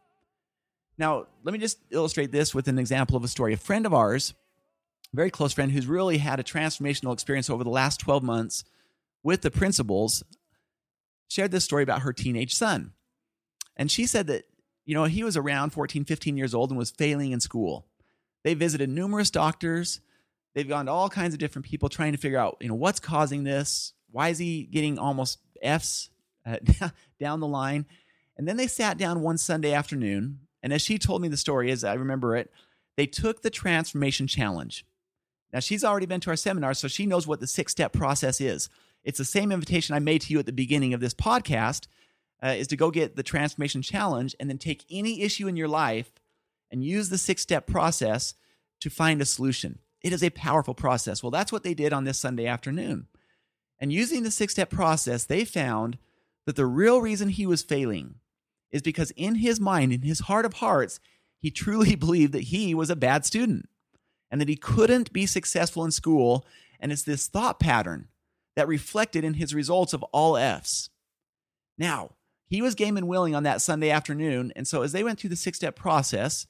Now, 0.98 1.26
let 1.42 1.52
me 1.52 1.58
just 1.58 1.78
illustrate 1.90 2.32
this 2.32 2.54
with 2.54 2.68
an 2.68 2.78
example 2.78 3.16
of 3.16 3.24
a 3.24 3.28
story. 3.28 3.52
A 3.52 3.58
friend 3.58 3.86
of 3.86 3.94
ours 3.94 4.34
very 5.14 5.30
close 5.30 5.52
friend 5.52 5.70
who's 5.70 5.86
really 5.86 6.18
had 6.18 6.40
a 6.40 6.44
transformational 6.44 7.12
experience 7.12 7.48
over 7.48 7.62
the 7.62 7.70
last 7.70 8.00
12 8.00 8.22
months 8.22 8.64
with 9.22 9.42
the 9.42 9.50
principles 9.50 10.24
shared 11.28 11.52
this 11.52 11.64
story 11.64 11.82
about 11.82 12.02
her 12.02 12.12
teenage 12.12 12.54
son. 12.54 12.92
And 13.76 13.90
she 13.90 14.06
said 14.06 14.26
that, 14.28 14.44
you 14.84 14.94
know, 14.94 15.04
he 15.04 15.24
was 15.24 15.36
around 15.36 15.70
14, 15.70 16.04
15 16.04 16.36
years 16.36 16.54
old 16.54 16.70
and 16.70 16.78
was 16.78 16.90
failing 16.90 17.32
in 17.32 17.40
school. 17.40 17.86
They 18.42 18.54
visited 18.54 18.88
numerous 18.90 19.30
doctors. 19.30 20.00
They've 20.54 20.68
gone 20.68 20.86
to 20.86 20.92
all 20.92 21.08
kinds 21.08 21.34
of 21.34 21.40
different 21.40 21.66
people 21.66 21.88
trying 21.88 22.12
to 22.12 22.18
figure 22.18 22.38
out, 22.38 22.58
you 22.60 22.68
know, 22.68 22.74
what's 22.74 23.00
causing 23.00 23.44
this? 23.44 23.92
Why 24.10 24.28
is 24.28 24.38
he 24.38 24.64
getting 24.64 24.98
almost 24.98 25.38
F's 25.62 26.10
uh, 26.46 26.58
down 27.20 27.40
the 27.40 27.46
line? 27.46 27.86
And 28.36 28.46
then 28.46 28.56
they 28.56 28.66
sat 28.66 28.98
down 28.98 29.22
one 29.22 29.38
Sunday 29.38 29.72
afternoon. 29.72 30.40
And 30.62 30.72
as 30.72 30.82
she 30.82 30.98
told 30.98 31.22
me 31.22 31.28
the 31.28 31.36
story, 31.36 31.70
as 31.70 31.84
I 31.84 31.94
remember 31.94 32.36
it, 32.36 32.50
they 32.96 33.06
took 33.06 33.42
the 33.42 33.50
transformation 33.50 34.26
challenge. 34.26 34.84
Now, 35.52 35.60
she's 35.60 35.84
already 35.84 36.06
been 36.06 36.20
to 36.20 36.30
our 36.30 36.36
seminar, 36.36 36.74
so 36.74 36.88
she 36.88 37.06
knows 37.06 37.26
what 37.26 37.40
the 37.40 37.46
six 37.46 37.72
step 37.72 37.92
process 37.92 38.40
is. 38.40 38.68
It's 39.04 39.18
the 39.18 39.24
same 39.24 39.52
invitation 39.52 39.94
I 39.94 40.00
made 40.00 40.22
to 40.22 40.32
you 40.32 40.38
at 40.38 40.46
the 40.46 40.52
beginning 40.52 40.94
of 40.94 41.00
this 41.00 41.14
podcast 41.14 41.86
uh, 42.44 42.48
is 42.48 42.66
to 42.68 42.76
go 42.76 42.90
get 42.90 43.16
the 43.16 43.22
transformation 43.22 43.80
challenge 43.80 44.36
and 44.38 44.50
then 44.50 44.58
take 44.58 44.84
any 44.90 45.22
issue 45.22 45.48
in 45.48 45.56
your 45.56 45.68
life 45.68 46.12
and 46.70 46.84
use 46.84 47.08
the 47.08 47.18
six 47.18 47.40
step 47.42 47.66
process 47.66 48.34
to 48.80 48.90
find 48.90 49.22
a 49.22 49.24
solution. 49.24 49.78
It 50.02 50.12
is 50.12 50.22
a 50.22 50.30
powerful 50.30 50.74
process. 50.74 51.22
Well, 51.22 51.30
that's 51.30 51.52
what 51.52 51.62
they 51.62 51.72
did 51.72 51.92
on 51.92 52.04
this 52.04 52.18
Sunday 52.18 52.46
afternoon. 52.46 53.06
And 53.78 53.92
using 53.92 54.22
the 54.22 54.30
six 54.30 54.52
step 54.52 54.68
process, 54.68 55.24
they 55.24 55.44
found 55.44 55.96
that 56.44 56.56
the 56.56 56.66
real 56.66 57.00
reason 57.00 57.30
he 57.30 57.46
was 57.46 57.62
failing 57.62 58.16
is 58.70 58.82
because 58.82 59.10
in 59.12 59.36
his 59.36 59.58
mind, 59.58 59.92
in 59.92 60.02
his 60.02 60.20
heart 60.20 60.44
of 60.44 60.54
hearts, 60.54 61.00
he 61.38 61.50
truly 61.50 61.94
believed 61.96 62.32
that 62.34 62.44
he 62.44 62.74
was 62.74 62.90
a 62.90 62.96
bad 62.96 63.24
student 63.24 63.68
and 64.30 64.40
that 64.40 64.48
he 64.48 64.56
couldn't 64.56 65.12
be 65.12 65.24
successful 65.24 65.84
in 65.84 65.90
school. 65.90 66.44
And 66.78 66.92
it's 66.92 67.04
this 67.04 67.26
thought 67.26 67.58
pattern 67.58 68.08
that 68.56 68.68
reflected 68.68 69.24
in 69.24 69.34
his 69.34 69.54
results 69.54 69.94
of 69.94 70.02
all 70.12 70.36
F's. 70.36 70.90
Now, 71.78 72.10
he 72.46 72.62
was 72.62 72.74
game 72.74 72.96
and 72.96 73.08
willing 73.08 73.34
on 73.34 73.42
that 73.44 73.62
Sunday 73.62 73.90
afternoon. 73.90 74.52
And 74.54 74.66
so 74.66 74.82
as 74.82 74.92
they 74.92 75.04
went 75.04 75.18
through 75.18 75.30
the 75.30 75.36
six 75.36 75.58
step 75.58 75.76
process 75.76 76.46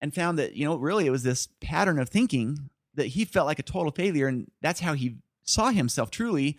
and 0.00 0.14
found 0.14 0.38
that, 0.38 0.54
you 0.54 0.64
know, 0.64 0.76
really 0.76 1.06
it 1.06 1.10
was 1.10 1.22
this 1.22 1.48
pattern 1.60 1.98
of 1.98 2.08
thinking 2.08 2.70
that 2.94 3.08
he 3.08 3.24
felt 3.24 3.46
like 3.46 3.58
a 3.58 3.64
total 3.64 3.92
failure. 3.92 4.28
And 4.28 4.50
that's 4.60 4.80
how 4.80 4.94
he 4.94 5.16
saw 5.42 5.70
himself 5.70 6.10
truly. 6.10 6.58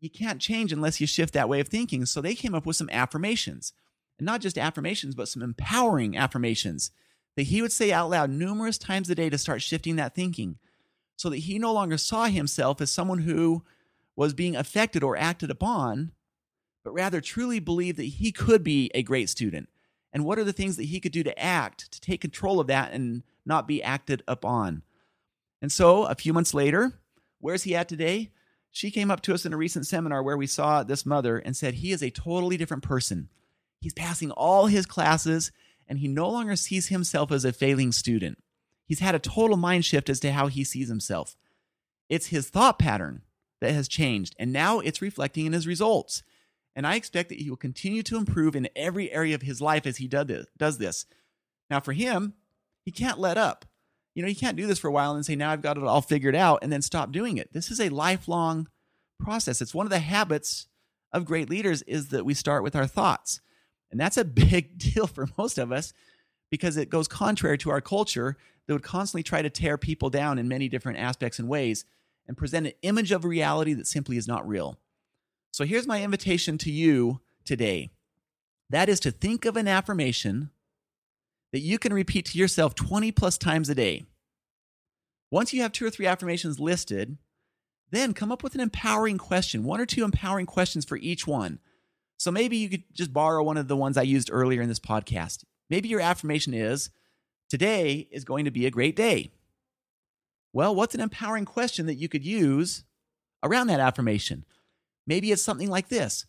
You 0.00 0.10
can't 0.10 0.40
change 0.40 0.72
unless 0.72 1.00
you 1.00 1.06
shift 1.06 1.34
that 1.34 1.48
way 1.48 1.60
of 1.60 1.68
thinking. 1.68 2.06
So 2.06 2.20
they 2.20 2.34
came 2.34 2.54
up 2.54 2.66
with 2.66 2.76
some 2.76 2.90
affirmations 2.90 3.72
and 4.18 4.26
not 4.26 4.40
just 4.40 4.58
affirmations, 4.58 5.14
but 5.14 5.28
some 5.28 5.42
empowering 5.42 6.16
affirmations 6.16 6.90
that 7.36 7.44
he 7.44 7.62
would 7.62 7.72
say 7.72 7.92
out 7.92 8.10
loud 8.10 8.30
numerous 8.30 8.78
times 8.78 9.08
a 9.08 9.14
day 9.14 9.30
to 9.30 9.38
start 9.38 9.62
shifting 9.62 9.96
that 9.96 10.14
thinking 10.14 10.58
so 11.16 11.30
that 11.30 11.38
he 11.38 11.58
no 11.58 11.72
longer 11.72 11.96
saw 11.96 12.26
himself 12.26 12.80
as 12.80 12.92
someone 12.92 13.20
who 13.20 13.64
was 14.16 14.34
being 14.34 14.56
affected 14.56 15.02
or 15.02 15.16
acted 15.16 15.50
upon, 15.50 16.12
but 16.84 16.92
rather 16.92 17.20
truly 17.20 17.58
believed 17.58 17.98
that 17.98 18.04
he 18.04 18.32
could 18.32 18.62
be 18.62 18.90
a 18.94 19.02
great 19.02 19.28
student. 19.28 19.68
And 20.12 20.24
what 20.24 20.38
are 20.38 20.44
the 20.44 20.52
things 20.52 20.76
that 20.76 20.84
he 20.84 21.00
could 21.00 21.12
do 21.12 21.22
to 21.22 21.38
act, 21.38 21.92
to 21.92 22.00
take 22.00 22.20
control 22.20 22.60
of 22.60 22.66
that 22.68 22.92
and 22.92 23.22
not 23.44 23.68
be 23.68 23.82
acted 23.82 24.22
upon? 24.26 24.82
And 25.60 25.70
so 25.70 26.04
a 26.04 26.14
few 26.14 26.32
months 26.32 26.54
later, 26.54 26.92
where's 27.40 27.64
he 27.64 27.74
at 27.74 27.88
today? 27.88 28.30
She 28.70 28.90
came 28.90 29.10
up 29.10 29.22
to 29.22 29.34
us 29.34 29.44
in 29.44 29.52
a 29.52 29.56
recent 29.56 29.86
seminar 29.86 30.22
where 30.22 30.36
we 30.36 30.46
saw 30.46 30.82
this 30.82 31.04
mother 31.04 31.38
and 31.38 31.56
said, 31.56 31.74
He 31.74 31.92
is 31.92 32.02
a 32.02 32.10
totally 32.10 32.56
different 32.56 32.82
person. 32.82 33.28
He's 33.80 33.94
passing 33.94 34.30
all 34.30 34.66
his 34.66 34.86
classes 34.86 35.52
and 35.88 35.98
he 35.98 36.08
no 36.08 36.28
longer 36.28 36.56
sees 36.56 36.88
himself 36.88 37.32
as 37.32 37.44
a 37.44 37.52
failing 37.52 37.92
student. 37.92 38.38
He's 38.84 39.00
had 39.00 39.14
a 39.14 39.20
total 39.20 39.56
mind 39.56 39.84
shift 39.84 40.08
as 40.08 40.20
to 40.20 40.32
how 40.32 40.48
he 40.48 40.64
sees 40.64 40.88
himself. 40.88 41.36
It's 42.08 42.26
his 42.26 42.48
thought 42.48 42.78
pattern 42.78 43.22
that 43.60 43.72
has 43.72 43.88
changed, 43.88 44.34
and 44.38 44.52
now 44.52 44.80
it's 44.80 45.02
reflecting 45.02 45.46
in 45.46 45.52
his 45.52 45.66
results. 45.66 46.22
And 46.78 46.86
I 46.86 46.94
expect 46.94 47.28
that 47.30 47.40
he 47.40 47.50
will 47.50 47.56
continue 47.56 48.04
to 48.04 48.16
improve 48.16 48.54
in 48.54 48.68
every 48.76 49.10
area 49.10 49.34
of 49.34 49.42
his 49.42 49.60
life 49.60 49.84
as 49.84 49.96
he 49.96 50.06
does 50.06 50.78
this. 50.78 51.06
Now, 51.68 51.80
for 51.80 51.92
him, 51.92 52.34
he 52.84 52.92
can't 52.92 53.18
let 53.18 53.36
up. 53.36 53.64
You 54.14 54.22
know, 54.22 54.28
he 54.28 54.34
can't 54.36 54.56
do 54.56 54.68
this 54.68 54.78
for 54.78 54.86
a 54.86 54.92
while 54.92 55.16
and 55.16 55.26
say, 55.26 55.34
now 55.34 55.50
I've 55.50 55.60
got 55.60 55.76
it 55.76 55.82
all 55.82 56.02
figured 56.02 56.36
out 56.36 56.60
and 56.62 56.72
then 56.72 56.80
stop 56.80 57.10
doing 57.10 57.36
it. 57.36 57.52
This 57.52 57.72
is 57.72 57.80
a 57.80 57.88
lifelong 57.88 58.68
process. 59.18 59.60
It's 59.60 59.74
one 59.74 59.86
of 59.86 59.90
the 59.90 59.98
habits 59.98 60.68
of 61.12 61.24
great 61.24 61.50
leaders 61.50 61.82
is 61.82 62.10
that 62.10 62.24
we 62.24 62.32
start 62.32 62.62
with 62.62 62.76
our 62.76 62.86
thoughts. 62.86 63.40
And 63.90 63.98
that's 63.98 64.16
a 64.16 64.24
big 64.24 64.78
deal 64.78 65.08
for 65.08 65.26
most 65.36 65.58
of 65.58 65.72
us 65.72 65.92
because 66.48 66.76
it 66.76 66.90
goes 66.90 67.08
contrary 67.08 67.58
to 67.58 67.70
our 67.70 67.80
culture 67.80 68.36
that 68.68 68.72
would 68.72 68.84
constantly 68.84 69.24
try 69.24 69.42
to 69.42 69.50
tear 69.50 69.78
people 69.78 70.10
down 70.10 70.38
in 70.38 70.46
many 70.46 70.68
different 70.68 71.00
aspects 71.00 71.40
and 71.40 71.48
ways 71.48 71.86
and 72.28 72.36
present 72.36 72.68
an 72.68 72.74
image 72.82 73.10
of 73.10 73.24
reality 73.24 73.74
that 73.74 73.88
simply 73.88 74.16
is 74.16 74.28
not 74.28 74.46
real. 74.46 74.78
So 75.58 75.64
here's 75.64 75.88
my 75.88 76.04
invitation 76.04 76.56
to 76.58 76.70
you 76.70 77.20
today 77.44 77.90
that 78.70 78.88
is 78.88 79.00
to 79.00 79.10
think 79.10 79.44
of 79.44 79.56
an 79.56 79.66
affirmation 79.66 80.50
that 81.52 81.58
you 81.58 81.80
can 81.80 81.92
repeat 81.92 82.26
to 82.26 82.38
yourself 82.38 82.76
20 82.76 83.10
plus 83.10 83.36
times 83.36 83.68
a 83.68 83.74
day. 83.74 84.06
Once 85.32 85.52
you 85.52 85.62
have 85.62 85.72
two 85.72 85.84
or 85.84 85.90
three 85.90 86.06
affirmations 86.06 86.60
listed, 86.60 87.18
then 87.90 88.14
come 88.14 88.30
up 88.30 88.44
with 88.44 88.54
an 88.54 88.60
empowering 88.60 89.18
question, 89.18 89.64
one 89.64 89.80
or 89.80 89.86
two 89.86 90.04
empowering 90.04 90.46
questions 90.46 90.84
for 90.84 90.96
each 90.96 91.26
one. 91.26 91.58
So 92.18 92.30
maybe 92.30 92.56
you 92.56 92.68
could 92.68 92.84
just 92.92 93.12
borrow 93.12 93.42
one 93.42 93.56
of 93.56 93.66
the 93.66 93.76
ones 93.76 93.96
I 93.96 94.02
used 94.02 94.30
earlier 94.30 94.62
in 94.62 94.68
this 94.68 94.78
podcast. 94.78 95.42
Maybe 95.68 95.88
your 95.88 96.00
affirmation 96.00 96.54
is 96.54 96.90
today 97.50 98.06
is 98.12 98.22
going 98.22 98.44
to 98.44 98.52
be 98.52 98.64
a 98.64 98.70
great 98.70 98.94
day. 98.94 99.32
Well, 100.52 100.72
what's 100.72 100.94
an 100.94 101.00
empowering 101.00 101.46
question 101.46 101.86
that 101.86 101.96
you 101.96 102.08
could 102.08 102.24
use 102.24 102.84
around 103.42 103.66
that 103.66 103.80
affirmation? 103.80 104.44
Maybe 105.08 105.32
it's 105.32 105.42
something 105.42 105.70
like 105.70 105.88
this 105.88 106.26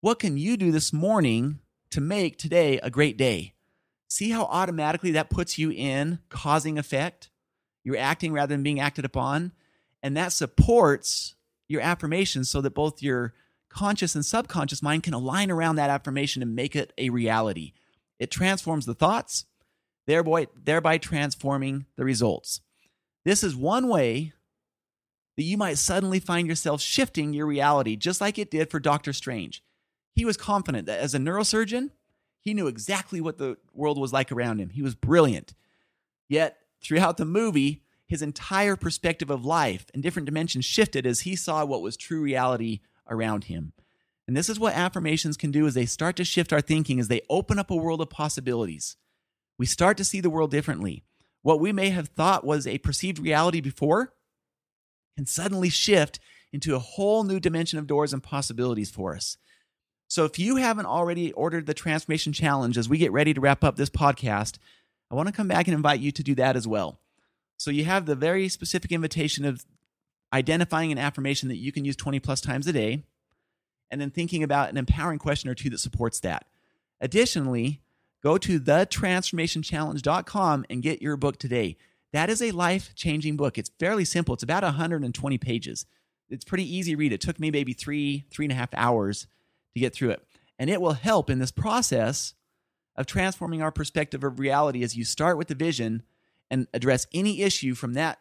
What 0.00 0.18
can 0.18 0.36
you 0.38 0.56
do 0.56 0.72
this 0.72 0.92
morning 0.92 1.60
to 1.90 2.00
make 2.00 2.38
today 2.38 2.80
a 2.82 2.90
great 2.90 3.16
day? 3.16 3.52
See 4.08 4.30
how 4.30 4.44
automatically 4.44 5.12
that 5.12 5.30
puts 5.30 5.58
you 5.58 5.70
in 5.70 6.18
causing 6.30 6.78
effect? 6.78 7.30
You're 7.84 7.98
acting 7.98 8.32
rather 8.32 8.54
than 8.54 8.62
being 8.62 8.80
acted 8.80 9.04
upon. 9.04 9.52
And 10.02 10.16
that 10.16 10.32
supports 10.32 11.34
your 11.68 11.82
affirmation 11.82 12.44
so 12.44 12.60
that 12.62 12.74
both 12.74 13.02
your 13.02 13.34
conscious 13.68 14.14
and 14.14 14.24
subconscious 14.24 14.82
mind 14.82 15.02
can 15.02 15.14
align 15.14 15.50
around 15.50 15.76
that 15.76 15.90
affirmation 15.90 16.42
and 16.42 16.56
make 16.56 16.74
it 16.74 16.92
a 16.98 17.10
reality. 17.10 17.72
It 18.18 18.30
transforms 18.30 18.86
the 18.86 18.94
thoughts, 18.94 19.44
thereby, 20.06 20.48
thereby 20.54 20.98
transforming 20.98 21.86
the 21.96 22.04
results. 22.04 22.60
This 23.24 23.44
is 23.44 23.54
one 23.54 23.88
way 23.88 24.32
that 25.36 25.44
you 25.44 25.56
might 25.56 25.78
suddenly 25.78 26.20
find 26.20 26.46
yourself 26.46 26.80
shifting 26.80 27.32
your 27.32 27.46
reality, 27.46 27.96
just 27.96 28.20
like 28.20 28.38
it 28.38 28.50
did 28.50 28.70
for 28.70 28.80
Doctor 28.80 29.12
Strange. 29.12 29.62
He 30.14 30.24
was 30.24 30.36
confident 30.36 30.86
that 30.86 31.00
as 31.00 31.14
a 31.14 31.18
neurosurgeon, 31.18 31.90
he 32.40 32.54
knew 32.54 32.66
exactly 32.66 33.20
what 33.20 33.38
the 33.38 33.56
world 33.72 33.98
was 33.98 34.12
like 34.12 34.30
around 34.30 34.58
him. 34.58 34.70
He 34.70 34.82
was 34.82 34.94
brilliant. 34.94 35.54
Yet, 36.28 36.58
throughout 36.82 37.16
the 37.16 37.24
movie, 37.24 37.82
his 38.06 38.20
entire 38.20 38.76
perspective 38.76 39.30
of 39.30 39.44
life 39.44 39.86
and 39.94 40.02
different 40.02 40.26
dimensions 40.26 40.64
shifted 40.64 41.06
as 41.06 41.20
he 41.20 41.34
saw 41.34 41.64
what 41.64 41.82
was 41.82 41.96
true 41.96 42.20
reality 42.20 42.80
around 43.08 43.44
him. 43.44 43.72
And 44.26 44.36
this 44.36 44.48
is 44.48 44.60
what 44.60 44.74
affirmations 44.74 45.36
can 45.36 45.50
do 45.50 45.66
as 45.66 45.74
they 45.74 45.86
start 45.86 46.16
to 46.16 46.24
shift 46.24 46.52
our 46.52 46.60
thinking 46.60 47.00
as 47.00 47.08
they 47.08 47.22
open 47.30 47.58
up 47.58 47.70
a 47.70 47.76
world 47.76 48.00
of 48.00 48.10
possibilities. 48.10 48.96
We 49.58 49.66
start 49.66 49.96
to 49.96 50.04
see 50.04 50.20
the 50.20 50.30
world 50.30 50.50
differently. 50.50 51.04
What 51.42 51.60
we 51.60 51.72
may 51.72 51.90
have 51.90 52.08
thought 52.08 52.44
was 52.44 52.66
a 52.66 52.78
perceived 52.78 53.18
reality 53.18 53.60
before 53.60 54.12
can 55.16 55.26
suddenly 55.26 55.68
shift 55.68 56.18
into 56.52 56.74
a 56.74 56.80
whole 56.80 57.24
new 57.24 57.40
dimension 57.40 57.78
of 57.78 57.86
doors 57.86 58.12
and 58.12 58.22
possibilities 58.22 58.90
for 58.90 59.14
us. 59.14 59.38
So 60.08 60.24
if 60.24 60.38
you 60.38 60.56
haven't 60.56 60.86
already 60.86 61.32
ordered 61.32 61.66
the 61.66 61.74
transformation 61.74 62.32
challenge 62.32 62.76
as 62.76 62.88
we 62.88 62.98
get 62.98 63.12
ready 63.12 63.32
to 63.32 63.40
wrap 63.40 63.64
up 63.64 63.76
this 63.76 63.88
podcast, 63.88 64.58
I 65.10 65.14
want 65.14 65.28
to 65.28 65.34
come 65.34 65.48
back 65.48 65.66
and 65.66 65.74
invite 65.74 66.00
you 66.00 66.12
to 66.12 66.22
do 66.22 66.34
that 66.34 66.56
as 66.56 66.68
well. 66.68 66.98
So 67.56 67.70
you 67.70 67.84
have 67.84 68.06
the 68.06 68.14
very 68.14 68.48
specific 68.48 68.92
invitation 68.92 69.44
of 69.44 69.64
identifying 70.32 70.92
an 70.92 70.98
affirmation 70.98 71.48
that 71.48 71.56
you 71.56 71.72
can 71.72 71.84
use 71.84 71.96
20 71.96 72.20
plus 72.20 72.40
times 72.40 72.66
a 72.66 72.72
day, 72.72 73.02
and 73.90 74.00
then 74.00 74.10
thinking 74.10 74.42
about 74.42 74.70
an 74.70 74.78
empowering 74.78 75.18
question 75.18 75.50
or 75.50 75.54
two 75.54 75.70
that 75.70 75.78
supports 75.78 76.20
that. 76.20 76.46
Additionally, 77.00 77.80
go 78.22 78.38
to 78.38 78.58
thetransformationchallenge.com 78.58 80.64
and 80.70 80.82
get 80.82 81.02
your 81.02 81.16
book 81.16 81.38
today. 81.38 81.76
That 82.12 82.30
is 82.30 82.42
a 82.42 82.50
life 82.50 82.94
changing 82.94 83.36
book. 83.36 83.58
It's 83.58 83.70
fairly 83.78 84.04
simple, 84.04 84.34
it's 84.34 84.42
about 84.42 84.62
120 84.62 85.38
pages. 85.38 85.86
It's 86.28 86.44
pretty 86.44 86.76
easy 86.76 86.92
to 86.92 86.96
read. 86.96 87.12
It 87.12 87.20
took 87.20 87.38
me 87.38 87.50
maybe 87.50 87.72
three, 87.74 88.24
three 88.30 88.46
and 88.46 88.52
a 88.52 88.56
half 88.56 88.72
hours 88.74 89.26
to 89.74 89.80
get 89.80 89.94
through 89.94 90.10
it. 90.10 90.26
And 90.58 90.70
it 90.70 90.80
will 90.80 90.92
help 90.92 91.28
in 91.28 91.38
this 91.38 91.50
process 91.50 92.34
of 92.96 93.06
transforming 93.06 93.62
our 93.62 93.72
perspective 93.72 94.24
of 94.24 94.38
reality 94.38 94.82
as 94.82 94.96
you 94.96 95.04
start 95.04 95.36
with 95.36 95.48
the 95.48 95.54
vision 95.54 96.02
and 96.50 96.68
address 96.72 97.06
any 97.12 97.42
issue 97.42 97.74
from 97.74 97.94
that 97.94 98.18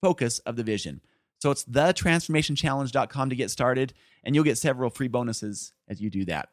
focus 0.00 0.38
of 0.40 0.56
the 0.56 0.62
vision. 0.62 1.00
So 1.38 1.50
it's 1.50 1.64
thetransformationchallenge.com 1.64 3.30
to 3.30 3.36
get 3.36 3.50
started, 3.50 3.94
and 4.22 4.34
you'll 4.34 4.44
get 4.44 4.58
several 4.58 4.90
free 4.90 5.08
bonuses 5.08 5.72
as 5.88 6.00
you 6.00 6.10
do 6.10 6.24
that. 6.26 6.50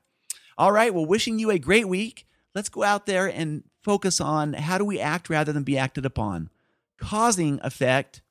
All 0.58 0.72
right, 0.72 0.94
well, 0.94 1.06
wishing 1.06 1.40
you 1.40 1.52
a 1.52 1.60
great 1.60 1.88
week. 1.88 2.26
Let's 2.56 2.70
go 2.70 2.84
out 2.84 3.06
there 3.06 3.28
and 3.28 3.64
focus 3.84 4.20
on 4.22 4.54
how 4.54 4.78
do 4.78 4.86
we 4.86 5.00
act 5.00 5.30
rather 5.30 5.52
than 5.52 5.64
be 5.64 5.78
acted 5.78 6.06
upon, 6.06 6.50
causing 6.98 7.60
effect 7.64 8.22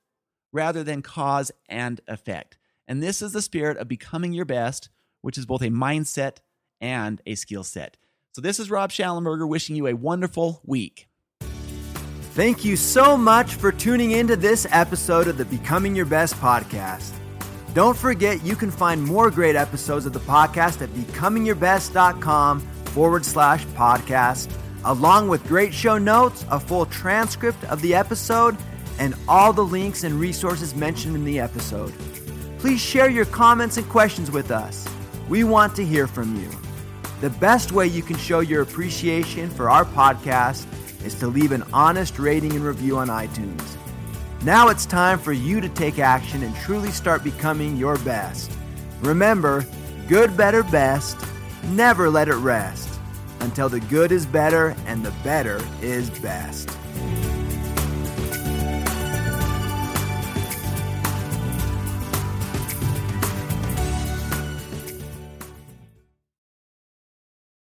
rather 0.53 0.83
than 0.83 1.03
cause 1.03 1.51
and 1.69 2.01
effect. 2.09 2.59
And 2.89 3.03
this 3.03 3.21
is 3.23 3.33
the 3.33 3.43
spirit 3.43 3.77
of 3.79 3.89
becoming 3.89 4.33
your 4.33 4.45
best, 4.45 4.89
which 5.23 5.39
is 5.39 5.47
both 5.47 5.63
a 5.63 5.69
mindset 5.69 6.39
and 6.81 7.21
a 7.27 7.35
skill 7.35 7.65
set. 7.65 7.97
So 8.33 8.41
this 8.41 8.61
is 8.61 8.71
Rob 8.71 8.91
Shallenberger 8.91 9.49
wishing 9.49 9.77
you 9.77 9.87
a 9.87 9.95
wonderful 9.95 10.61
week. 10.65 11.09
Thank 12.35 12.67
you 12.67 12.77
so 12.77 13.17
much 13.17 13.55
for 13.55 13.73
tuning 13.73 14.11
into 14.11 14.37
this 14.37 14.67
episode 14.71 15.27
of 15.27 15.39
the 15.39 15.47
Becoming 15.47 15.97
Your 15.97 16.05
Best 16.05 16.35
podcast. 16.35 17.13
Don't 17.73 17.97
forget 17.97 18.45
you 18.45 18.57
can 18.57 18.71
find 18.71 19.03
more 19.03 19.31
great 19.31 19.57
episodes 19.57 20.05
of 20.05 20.13
the 20.13 20.21
podcast 20.21 20.83
at 20.83 20.91
becomingyourbest.com 20.91 22.61
forward 22.61 23.25
slash 23.25 23.65
podcast, 23.69 24.51
along 24.87 25.29
with 25.29 25.47
great 25.47 25.75
show 25.75 25.99
notes, 25.99 26.47
a 26.51 26.61
full 26.61 26.87
transcript 26.87 27.63
of 27.65 27.83
the 27.83 27.95
episode, 27.95 28.57
and 28.99 29.15
all 29.29 29.53
the 29.53 29.65
links 29.65 30.05
and 30.05 30.15
resources 30.15 30.75
mentioned 30.75 31.15
in 31.15 31.25
the 31.25 31.41
episode. 31.41 31.93
Please 32.59 32.81
share 32.81 33.11
your 33.11 33.27
comments 33.27 33.77
and 33.77 33.89
questions 33.89 34.31
with 34.31 34.51
us. 34.51 34.89
We 35.29 35.45
want 35.45 35.75
to 35.77 35.85
hear 35.85 36.07
from 36.07 36.37
you. 36.37 36.49
The 37.21 37.31
best 37.31 37.73
way 37.73 37.87
you 37.87 38.03
can 38.03 38.17
show 38.17 38.41
your 38.41 38.63
appreciation 38.63 39.51
for 39.51 39.69
our 39.69 39.85
podcast 39.85 40.67
is 41.05 41.15
to 41.17 41.27
leave 41.27 41.53
an 41.53 41.65
honest 41.73 42.19
rating 42.19 42.53
and 42.53 42.65
review 42.65 42.97
on 42.97 43.09
iTunes. 43.09 43.77
Now 44.45 44.69
it's 44.69 44.87
time 44.87 45.19
for 45.19 45.33
you 45.33 45.61
to 45.61 45.69
take 45.69 45.99
action 45.99 46.43
and 46.43 46.55
truly 46.57 46.93
start 46.93 47.25
becoming 47.25 47.77
your 47.77 47.99
best. 47.99 48.53
Remember, 49.01 49.67
good, 50.09 50.37
better, 50.37 50.63
best. 50.63 51.19
Never 51.71 52.09
let 52.09 52.29
it 52.29 52.35
rest 52.37 52.86
until 53.47 53.69
the 53.69 53.79
good 53.79 54.11
is 54.11 54.27
better 54.27 54.75
and 54.87 55.05
the 55.05 55.13
better 55.23 55.65
is 55.81 56.11
best. 56.19 56.76